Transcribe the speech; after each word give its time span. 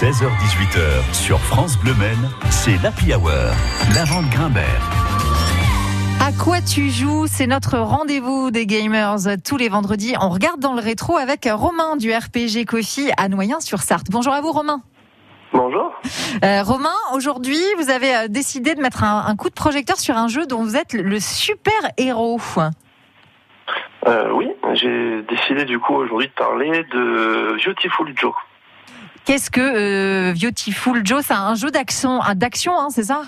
16h18h 0.00 1.12
sur 1.12 1.40
France 1.40 1.76
Bleu 1.76 1.92
Maine, 1.94 2.30
c'est 2.50 2.80
l'Happy 2.84 3.12
Hour, 3.12 3.32
la 3.96 4.04
vente 4.04 4.30
Grimbert. 4.30 4.64
À 6.24 6.30
quoi 6.30 6.60
tu 6.60 6.88
joues? 6.88 7.26
C'est 7.26 7.48
notre 7.48 7.78
rendez-vous 7.78 8.52
des 8.52 8.64
gamers 8.64 9.16
tous 9.44 9.56
les 9.56 9.68
vendredis. 9.68 10.14
On 10.20 10.28
regarde 10.28 10.60
dans 10.60 10.74
le 10.74 10.80
rétro 10.80 11.16
avec 11.16 11.48
Romain 11.52 11.96
du 11.96 12.12
RPG 12.12 12.64
Coffee 12.64 13.10
à 13.16 13.28
Noyen-sur-Sarthe. 13.28 14.06
Bonjour 14.08 14.32
à 14.32 14.40
vous 14.40 14.52
Romain. 14.52 14.82
Bonjour. 15.52 15.90
Euh, 16.44 16.62
Romain, 16.62 16.94
aujourd'hui, 17.12 17.58
vous 17.76 17.90
avez 17.90 18.14
euh, 18.14 18.28
décidé 18.28 18.76
de 18.76 18.80
mettre 18.80 19.02
un, 19.02 19.24
un, 19.26 19.34
coup 19.34 19.48
de 19.48 19.54
projecteur 19.54 19.96
sur 19.96 20.16
un 20.16 20.28
jeu 20.28 20.46
dont 20.46 20.62
vous 20.62 20.76
êtes 20.76 20.92
le 20.92 21.18
super 21.18 21.72
héros. 21.96 22.40
Euh, 24.06 24.30
oui, 24.32 24.48
j'ai 24.74 25.22
décidé 25.22 25.64
du 25.64 25.80
coup 25.80 25.94
aujourd'hui 25.94 26.28
de 26.28 26.32
parler 26.34 26.84
de 26.92 27.56
Beautiful 27.66 28.12
Joe. 28.14 28.32
Qu'est-ce 29.24 29.50
que 29.50 29.60
euh, 29.60 30.32
Beautiful 30.32 31.02
Joe 31.04 31.22
C'est 31.22 31.34
un 31.34 31.54
jeu 31.54 31.70
d'action, 31.70 32.20
d'action, 32.34 32.78
hein, 32.78 32.88
c'est 32.90 33.04
ça? 33.04 33.22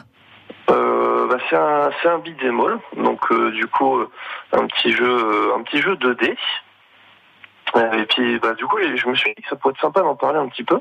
Euh, 0.70 1.26
bah, 1.26 1.38
c'est 1.48 1.56
un 1.56 1.90
un 2.14 2.18
beat'em 2.18 2.60
donc 2.96 3.20
euh, 3.32 3.50
du 3.50 3.66
coup 3.66 3.98
euh, 3.98 4.10
un 4.52 4.66
petit 4.66 4.92
jeu 4.92 5.52
un 5.54 5.62
petit 5.62 5.80
jeu 5.80 5.94
2D. 5.96 6.36
Et 7.74 8.06
puis 8.06 8.38
bah 8.40 8.54
du 8.54 8.66
coup 8.66 8.78
je 8.80 9.08
me 9.08 9.14
suis 9.14 9.32
dit 9.34 9.42
que 9.42 9.48
ça 9.48 9.56
pourrait 9.56 9.74
être 9.74 9.80
sympa 9.80 10.00
d'en 10.00 10.16
parler 10.16 10.38
un 10.38 10.48
petit 10.48 10.64
peu 10.64 10.80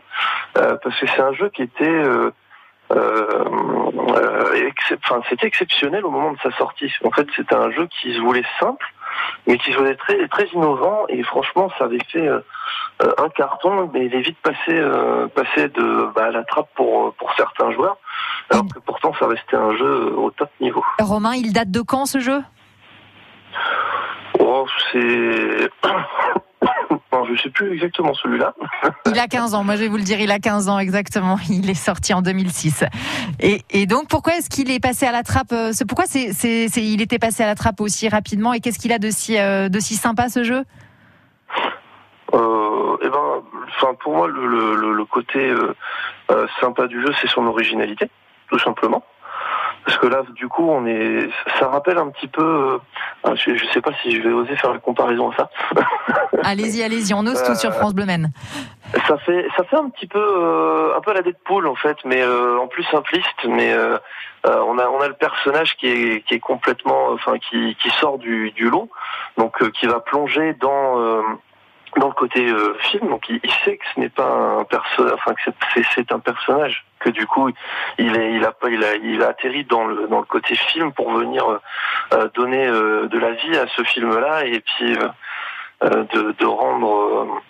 parce 0.53 0.99
que 0.99 1.07
c'est 1.07 1.21
un 1.21 1.33
jeu 1.33 1.49
qui 1.49 1.63
était 1.63 2.03
c'était 5.29 5.47
exceptionnel 5.47 6.03
au 6.05 6.09
moment 6.09 6.31
de 6.31 6.39
sa 6.39 6.51
sortie. 6.57 6.91
En 7.03 7.11
fait 7.11 7.27
c'était 7.35 7.55
un 7.55 7.69
jeu 7.71 7.87
qui 7.87 8.13
se 8.15 8.19
voulait 8.19 8.45
simple 8.59 8.85
mais 9.45 9.57
qui 9.59 9.71
se 9.71 9.93
très, 9.93 10.27
très 10.29 10.47
innovant 10.47 11.05
et 11.09 11.21
franchement 11.23 11.69
ça 11.77 11.85
avait 11.85 12.03
fait 12.11 12.27
un 13.17 13.29
carton 13.29 13.89
mais 13.93 14.05
il 14.05 14.15
est 14.15 14.21
vite 14.21 14.37
passé, 14.43 14.57
euh, 14.69 15.27
passé 15.27 15.69
de 15.69 16.09
bah, 16.15 16.25
à 16.25 16.31
la 16.31 16.43
trappe 16.43 16.69
pour, 16.75 17.13
pour 17.13 17.33
certains 17.35 17.71
joueurs 17.71 17.97
alors 18.49 18.65
que 18.73 18.79
pourtant 18.79 19.13
ça 19.19 19.27
restait 19.27 19.55
un 19.55 19.75
jeu 19.77 20.13
au 20.17 20.31
top 20.31 20.49
niveau. 20.59 20.83
Romain, 20.99 21.33
il 21.35 21.53
date 21.53 21.71
de 21.71 21.81
quand 21.81 22.05
ce 22.05 22.19
jeu? 22.19 22.41
Oh, 24.39 24.65
c'est 24.91 25.69
Non, 27.11 27.25
je 27.25 27.41
sais 27.41 27.49
plus 27.49 27.73
exactement 27.73 28.13
celui-là. 28.13 28.53
il 29.07 29.17
a 29.19 29.27
15 29.27 29.53
ans, 29.55 29.63
moi 29.63 29.75
je 29.75 29.81
vais 29.81 29.87
vous 29.87 29.97
le 29.97 30.03
dire, 30.03 30.19
il 30.19 30.31
a 30.31 30.39
15 30.39 30.69
ans 30.69 30.77
exactement. 30.79 31.37
Il 31.49 31.69
est 31.69 31.73
sorti 31.73 32.13
en 32.13 32.21
2006. 32.21 32.83
Et, 33.39 33.63
et 33.71 33.85
donc 33.87 34.07
pourquoi 34.07 34.35
est-ce 34.35 34.49
qu'il 34.49 34.69
est 34.71 34.79
passé 34.79 35.05
à 35.05 35.11
la 35.11 35.23
trappe 35.23 35.51
euh, 35.51 35.71
Pourquoi 35.87 36.05
c'est, 36.07 36.29
il 36.77 37.01
était 37.01 37.19
passé 37.19 37.43
à 37.43 37.47
la 37.47 37.55
trappe 37.55 37.81
aussi 37.81 38.07
rapidement 38.09 38.53
Et 38.53 38.59
qu'est-ce 38.59 38.77
qu'il 38.79 38.91
a 38.91 38.99
de 38.99 39.09
si, 39.09 39.37
euh, 39.39 39.69
de 39.69 39.79
si 39.79 39.95
sympa 39.95 40.29
ce 40.29 40.43
jeu? 40.43 40.57
euh, 40.57 40.63
eh 43.01 43.09
ben, 43.09 43.43
enfin 43.67 43.93
pour 43.95 44.13
moi 44.15 44.27
le, 44.27 44.45
le, 44.45 44.93
le 44.93 45.05
côté 45.05 45.49
euh, 45.49 45.73
euh, 46.31 46.47
sympa 46.59 46.87
du 46.87 47.01
jeu, 47.01 47.13
c'est 47.21 47.27
son 47.27 47.45
originalité, 47.47 48.09
tout 48.49 48.59
simplement. 48.59 49.03
Parce 49.85 49.97
que 49.97 50.07
là, 50.07 50.23
du 50.35 50.47
coup, 50.47 50.69
on 50.69 50.85
est, 50.85 51.29
ça 51.57 51.67
rappelle 51.67 51.97
un 51.97 52.09
petit 52.09 52.27
peu. 52.27 52.79
Euh, 53.25 53.35
je, 53.35 53.55
je 53.55 53.65
sais 53.67 53.81
pas 53.81 53.91
si 54.01 54.15
je 54.15 54.21
vais 54.21 54.33
oser 54.33 54.55
faire 54.55 54.73
la 54.73 54.79
comparaison 54.79 55.31
à 55.31 55.35
ça. 55.35 55.49
allez-y, 56.43 56.83
allez-y, 56.83 57.13
on 57.13 57.25
ose 57.25 57.41
tout 57.43 57.55
sur 57.55 57.73
France 57.73 57.95
Bleu 57.95 58.05
Maine. 58.05 58.31
Ça 59.07 59.17
fait, 59.17 59.47
ça 59.55 59.63
fait 59.63 59.77
un 59.77 59.89
petit 59.89 60.07
peu, 60.07 60.19
euh, 60.19 60.97
un 60.97 61.01
peu 61.01 61.13
la 61.13 61.21
Deadpool 61.21 61.67
en 61.67 61.75
fait, 61.75 61.97
mais 62.05 62.21
euh, 62.21 62.59
en 62.59 62.67
plus 62.67 62.83
simpliste. 62.83 63.45
Mais 63.47 63.73
on 64.43 64.77
a, 64.77 64.87
on 64.87 65.01
a 65.01 65.07
le 65.07 65.15
personnage 65.15 65.75
qui 65.77 65.87
est, 65.87 66.25
qui 66.27 66.35
est 66.35 66.39
complètement, 66.39 67.09
enfin, 67.11 67.37
qui, 67.39 67.75
qui 67.81 67.89
sort 67.91 68.19
du, 68.19 68.51
du 68.51 68.69
lot, 68.69 68.89
donc 69.37 69.69
qui 69.71 69.87
va 69.87 70.01
plonger 70.01 70.53
dans 70.53 70.97
dans 71.97 72.07
le 72.07 72.13
côté 72.13 72.45
euh, 72.47 72.75
film, 72.91 73.09
donc 73.09 73.29
il, 73.29 73.39
sait 73.63 73.77
que 73.77 73.85
ce 73.93 73.99
n'est 73.99 74.09
pas 74.09 74.59
un 74.59 74.63
personnage, 74.63 75.13
enfin 75.13 75.33
que 75.33 75.81
c'est 75.95 76.11
un 76.11 76.19
personnage, 76.19 76.85
que 76.99 77.09
du 77.09 77.25
coup 77.25 77.49
il 77.97 78.15
est, 78.15 78.33
il 78.33 78.43
a 78.45 78.51
pas, 78.51 78.69
il 78.69 78.83
a, 78.83 78.95
il 78.95 79.23
a 79.23 79.29
atterri 79.29 79.63
dans 79.63 79.85
le 79.85 80.07
dans 80.07 80.19
le 80.19 80.25
côté 80.25 80.55
film 80.55 80.91
pour 80.91 81.11
venir 81.11 81.59
euh, 82.13 82.29
donner 82.35 82.67
euh, 82.67 83.07
de 83.07 83.17
la 83.17 83.31
vie 83.31 83.57
à 83.57 83.65
ce 83.75 83.83
film-là 83.83 84.45
et 84.45 84.59
puis 84.59 84.95
de, 85.81 86.45
rendre 86.45 87.41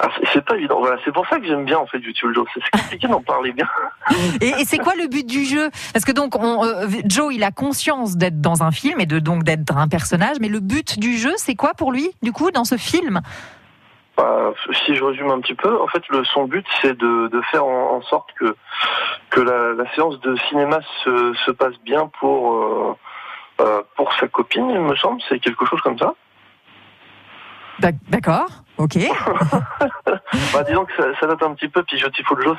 ah, 0.00 0.08
c'est 0.32 0.44
pas 0.44 0.56
évident. 0.56 0.80
Voilà, 0.80 1.00
c'est 1.04 1.12
pour 1.12 1.26
ça 1.28 1.38
que 1.38 1.46
j'aime 1.46 1.64
bien 1.64 1.78
en 1.78 1.86
fait 1.86 1.98
YouTube 1.98 2.32
Joe. 2.34 2.46
C'est 2.52 2.78
compliqué 2.78 3.06
d'en 3.08 3.22
parler 3.22 3.52
bien. 3.52 3.68
Et, 4.40 4.64
c'est 4.64 4.78
quoi 4.78 4.94
le 4.96 5.06
but 5.06 5.26
du 5.26 5.44
jeu? 5.44 5.70
Parce 5.92 6.04
que 6.04 6.12
donc 6.12 6.36
on, 6.36 6.62
Joe, 7.06 7.32
il 7.32 7.42
a 7.42 7.52
conscience 7.52 8.16
d'être 8.16 8.40
dans 8.40 8.62
un 8.62 8.70
film 8.70 9.00
et 9.00 9.06
de 9.06 9.18
donc 9.18 9.44
d'être 9.44 9.76
un 9.76 9.88
personnage, 9.88 10.36
mais 10.40 10.48
le 10.48 10.60
but 10.60 10.98
du 10.98 11.16
jeu, 11.16 11.32
c'est 11.36 11.54
quoi 11.54 11.74
pour 11.74 11.92
lui 11.92 12.10
du 12.22 12.32
coup 12.32 12.50
dans 12.50 12.64
ce 12.64 12.76
film? 12.76 13.22
Bah, 14.16 14.52
si 14.84 14.94
je 14.94 15.02
résume 15.02 15.30
un 15.30 15.40
petit 15.40 15.54
peu, 15.54 15.80
en 15.80 15.88
fait, 15.88 16.02
le, 16.08 16.24
son 16.24 16.44
but, 16.44 16.66
c'est 16.80 16.96
de, 16.96 17.28
de, 17.28 17.40
faire 17.50 17.64
en, 17.64 17.96
en, 17.96 18.02
sorte 18.02 18.30
que 18.38 18.56
que 19.30 19.40
la, 19.40 19.72
la, 19.72 19.92
séance 19.94 20.20
de 20.20 20.36
cinéma 20.48 20.78
se, 21.02 21.34
se 21.44 21.50
passe 21.50 21.74
bien 21.84 22.10
pour 22.20 22.54
euh, 22.54 22.96
euh, 23.60 23.82
pour 23.96 24.12
sa 24.14 24.28
copine, 24.28 24.70
il 24.70 24.80
me 24.80 24.94
semble. 24.96 25.20
C'est 25.28 25.38
quelque 25.40 25.64
chose 25.66 25.80
comme 25.80 25.98
ça. 25.98 26.14
D'accord, 27.80 28.46
ok. 28.78 28.96
bah, 30.52 30.62
disons 30.62 30.84
que 30.84 30.94
ça, 30.96 31.04
ça, 31.18 31.26
date 31.26 31.42
un 31.42 31.54
petit 31.54 31.68
peu, 31.68 31.82
puis 31.82 32.00
Beautiful 32.00 32.40
Joe, 32.42 32.56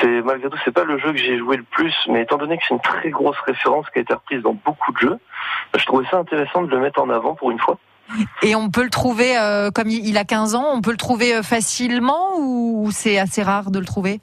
c'est 0.00 0.22
malgré 0.22 0.48
tout, 0.48 0.56
c'est 0.64 0.72
pas 0.72 0.84
le 0.84 0.98
jeu 0.98 1.12
que 1.12 1.18
j'ai 1.18 1.38
joué 1.38 1.58
le 1.58 1.62
plus, 1.64 1.94
mais 2.08 2.22
étant 2.22 2.38
donné 2.38 2.56
que 2.56 2.64
c'est 2.66 2.74
une 2.74 2.80
très 2.80 3.10
grosse 3.10 3.38
référence 3.46 3.88
qui 3.90 3.98
a 3.98 4.02
été 4.02 4.14
reprise 4.14 4.42
dans 4.42 4.54
beaucoup 4.54 4.92
de 4.92 4.98
jeux, 4.98 5.18
je 5.78 5.86
trouvais 5.86 6.06
ça 6.10 6.18
intéressant 6.18 6.62
de 6.62 6.70
le 6.70 6.78
mettre 6.78 7.00
en 7.00 7.10
avant 7.10 7.34
pour 7.34 7.50
une 7.50 7.58
fois. 7.58 7.78
Et 8.42 8.54
on 8.54 8.70
peut 8.70 8.84
le 8.84 8.90
trouver, 8.90 9.38
euh, 9.38 9.70
comme 9.70 9.88
il 9.88 10.16
a 10.18 10.24
15 10.24 10.54
ans, 10.54 10.66
on 10.72 10.82
peut 10.82 10.90
le 10.90 10.96
trouver 10.96 11.42
facilement 11.42 12.38
ou 12.38 12.90
c'est 12.92 13.18
assez 13.18 13.42
rare 13.42 13.70
de 13.70 13.78
le 13.78 13.86
trouver? 13.86 14.20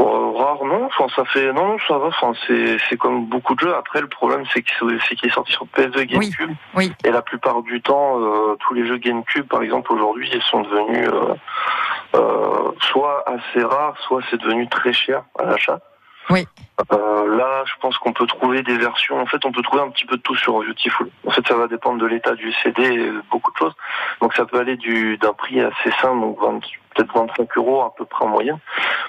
Euh, 0.00 0.30
Rare, 0.30 0.64
non. 0.64 0.86
Enfin, 0.86 1.06
ça 1.14 1.24
fait 1.26 1.52
non, 1.52 1.76
ça 1.86 1.98
va. 1.98 2.06
Enfin, 2.06 2.32
c'est 2.46 2.96
comme 2.96 3.26
beaucoup 3.26 3.54
de 3.54 3.60
jeux. 3.60 3.74
Après, 3.74 4.00
le 4.00 4.06
problème, 4.06 4.44
c'est 4.52 4.62
qu'il 4.62 4.90
est, 4.92 5.26
est 5.26 5.30
sorti 5.30 5.52
sur 5.52 5.66
PS2 5.66 6.04
GameCube. 6.04 6.50
Oui, 6.74 6.88
oui. 6.88 6.92
Et 7.04 7.10
la 7.10 7.22
plupart 7.22 7.62
du 7.62 7.80
temps, 7.82 8.20
euh, 8.20 8.56
tous 8.60 8.74
les 8.74 8.86
jeux 8.86 8.98
GameCube, 8.98 9.46
par 9.46 9.62
exemple, 9.62 9.92
aujourd'hui, 9.92 10.30
ils 10.32 10.42
sont 10.42 10.62
devenus 10.62 11.10
euh, 12.14 12.72
soit 12.80 13.24
assez 13.26 13.64
rares, 13.64 13.96
soit 14.06 14.22
c'est 14.30 14.40
devenu 14.40 14.68
très 14.68 14.92
cher 14.92 15.24
à 15.38 15.44
l'achat. 15.44 15.80
Oui. 16.30 16.46
Euh, 16.92 17.36
là, 17.36 17.64
je 17.66 17.72
pense 17.80 17.98
qu'on 17.98 18.12
peut 18.12 18.26
trouver 18.26 18.62
des 18.62 18.76
versions. 18.78 19.20
En 19.20 19.26
fait, 19.26 19.44
on 19.44 19.52
peut 19.52 19.62
trouver 19.62 19.82
un 19.82 19.90
petit 19.90 20.06
peu 20.06 20.16
de 20.16 20.22
tout 20.22 20.36
sur 20.36 20.62
Beautiful. 20.62 21.10
En 21.26 21.30
fait, 21.30 21.46
ça 21.46 21.56
va 21.56 21.66
dépendre 21.66 22.00
de 22.00 22.06
l'état 22.06 22.34
du 22.34 22.52
CD, 22.52 22.82
et 22.82 23.10
beaucoup 23.30 23.50
de 23.52 23.56
choses. 23.56 23.74
Donc, 24.20 24.34
ça 24.34 24.44
peut 24.44 24.58
aller 24.58 24.76
du 24.76 25.16
d'un 25.18 25.32
prix 25.32 25.60
assez 25.60 25.90
simple, 26.00 26.20
donc 26.20 26.64
peut-être 26.94 27.12
25 27.14 27.56
euros 27.56 27.82
à 27.82 27.94
peu 27.94 28.04
près 28.04 28.24
en 28.24 28.28
moyenne, 28.28 28.58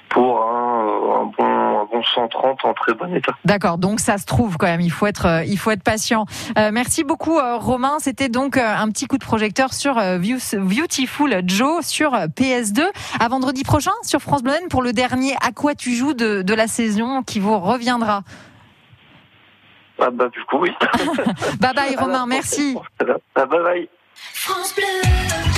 pour 0.10 0.44
un, 0.44 1.22
un, 1.22 1.26
bon 1.38 1.79
un 2.00 2.28
bon 2.28 2.30
130 2.30 2.66
en 2.66 2.74
très 2.74 2.94
bon 2.94 3.14
état. 3.14 3.34
D'accord. 3.46 3.78
Donc, 3.78 4.00
ça 4.00 4.18
se 4.18 4.26
trouve 4.26 4.58
quand 4.58 4.68
même. 4.68 4.82
Il 4.82 4.92
faut 4.92 5.08
être 5.08 5.44
il 5.46 5.58
faut 5.58 5.72
être 5.72 5.84
patient. 5.84 6.26
Euh, 6.58 6.72
merci 6.72 7.04
beaucoup, 7.04 7.38
euh, 7.38 7.58
Romain. 7.58 7.98
C'était 8.00 8.30
donc 8.30 8.58
euh, 8.58 8.76
un 8.76 8.90
petit 8.90 9.08
coup 9.08 9.18
de 9.18 9.26
projecteur 9.26 9.74
sur 9.74 9.96
Beautiful 9.96 11.42
Joe 11.46 11.86
sur 11.86 12.12
PS2. 12.12 12.84
À 13.20 13.28
vendredi 13.28 13.64
prochain 13.64 13.92
sur 14.04 14.22
France 14.22 14.44
Bleu 14.44 14.54
pour 14.70 14.82
le 14.82 14.94
dernier 14.94 15.34
À 15.42 15.52
quoi 15.52 15.76
tu 15.76 15.94
joues 15.94 16.14
de, 16.14 16.42
de 16.42 16.54
la 16.54 16.68
saison 16.68 17.24
qui 17.24 17.40
vous 17.40 17.58
reviendra. 17.60 18.24
Ah 20.02 20.10
bah 20.12 20.30
du 20.30 20.42
coup 20.46 20.58
oui. 20.60 20.72
bye 21.60 21.74
bye 21.74 21.96
Romain, 21.98 22.26
merci. 22.26 22.78
Ah, 23.36 23.46
bye 23.46 23.62
bye. 23.62 23.90
France 24.16 24.74
Bleu. 24.76 25.49